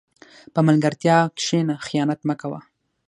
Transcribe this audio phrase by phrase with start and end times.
[0.53, 2.59] په ملګرتیا کښېنه، خیانت مه کوه.